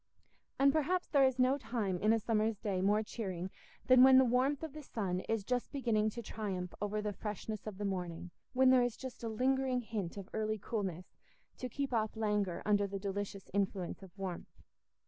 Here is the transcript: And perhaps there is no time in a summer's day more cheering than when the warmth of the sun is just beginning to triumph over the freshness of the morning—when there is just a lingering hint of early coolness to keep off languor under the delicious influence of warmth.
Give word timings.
And 0.57 0.73
perhaps 0.73 1.07
there 1.09 1.23
is 1.25 1.37
no 1.37 1.59
time 1.59 1.99
in 1.99 2.11
a 2.11 2.17
summer's 2.17 2.57
day 2.57 2.81
more 2.81 3.03
cheering 3.03 3.51
than 3.85 4.01
when 4.03 4.17
the 4.17 4.25
warmth 4.25 4.63
of 4.63 4.73
the 4.73 4.81
sun 4.81 5.19
is 5.29 5.43
just 5.43 5.71
beginning 5.71 6.09
to 6.09 6.23
triumph 6.23 6.73
over 6.81 7.03
the 7.03 7.13
freshness 7.13 7.67
of 7.67 7.77
the 7.77 7.85
morning—when 7.85 8.71
there 8.71 8.81
is 8.81 8.97
just 8.97 9.23
a 9.23 9.29
lingering 9.29 9.81
hint 9.81 10.17
of 10.17 10.27
early 10.33 10.57
coolness 10.57 11.13
to 11.59 11.69
keep 11.69 11.93
off 11.93 12.17
languor 12.17 12.63
under 12.65 12.87
the 12.87 12.97
delicious 12.97 13.51
influence 13.53 14.01
of 14.01 14.09
warmth. 14.17 14.63